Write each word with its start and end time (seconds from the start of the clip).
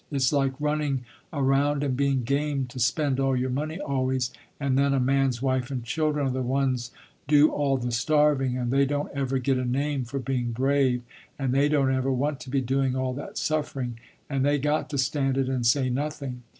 It's 0.09 0.33
like 0.33 0.53
running 0.59 1.05
around 1.31 1.83
and 1.83 1.95
being 1.95 2.23
game 2.23 2.65
to 2.69 2.79
spend 2.79 3.19
all 3.19 3.35
your 3.37 3.51
money 3.51 3.79
always, 3.79 4.31
and 4.59 4.75
then 4.75 4.95
a 4.95 4.99
man's 4.99 5.43
wife 5.43 5.69
and 5.69 5.83
children 5.83 6.25
are 6.25 6.31
the 6.31 6.41
ones 6.41 6.89
do 7.27 7.51
all 7.51 7.77
the 7.77 7.91
starving 7.91 8.57
and 8.57 8.71
they 8.71 8.83
don't 8.83 9.11
ever 9.13 9.37
get 9.37 9.59
a 9.59 9.63
name 9.63 10.05
for 10.05 10.17
being 10.17 10.53
brave, 10.53 11.03
and 11.37 11.53
they 11.53 11.69
don't 11.69 11.93
ever 11.93 12.11
want 12.11 12.39
to 12.39 12.49
be 12.49 12.61
doing 12.61 12.95
all 12.95 13.13
that 13.13 13.37
suffering, 13.37 13.99
and 14.27 14.43
they 14.43 14.57
got 14.57 14.89
to 14.89 14.97
stand 14.97 15.37
it 15.37 15.47
and 15.47 15.67
say 15.67 15.87
nothing. 15.87 16.41